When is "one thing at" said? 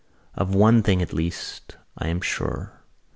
0.55-1.13